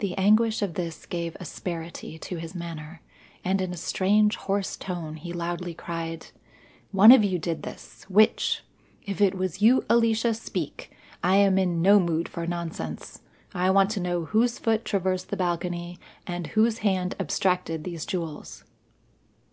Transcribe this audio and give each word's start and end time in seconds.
The 0.00 0.18
anguish 0.18 0.60
of 0.60 0.74
this 0.74 1.06
gave 1.06 1.36
asperity 1.38 2.18
to 2.18 2.36
his 2.38 2.52
manner, 2.52 3.00
and 3.44 3.60
in 3.60 3.72
a 3.72 3.76
strange, 3.76 4.34
hoarse 4.34 4.76
tone 4.76 5.14
he 5.14 5.32
loudly 5.32 5.72
cried: 5.72 6.26
"One 6.90 7.12
of 7.12 7.22
you 7.22 7.38
did 7.38 7.62
this. 7.62 8.04
Which? 8.08 8.64
If 9.04 9.20
it 9.20 9.36
was 9.36 9.62
you, 9.62 9.84
Alicia, 9.88 10.34
speak. 10.34 10.90
I 11.22 11.36
am 11.36 11.58
in 11.58 11.80
no 11.80 12.00
mood 12.00 12.28
for 12.28 12.44
nonsense. 12.44 13.20
I 13.54 13.70
want 13.70 13.90
to 13.90 14.00
know 14.00 14.24
whose 14.24 14.58
foot 14.58 14.84
traversed 14.84 15.28
the 15.28 15.36
balcony 15.36 16.00
and 16.26 16.48
whose 16.48 16.78
hand 16.78 17.14
abstracted 17.20 17.84
these 17.84 18.04
jewels." 18.04 18.64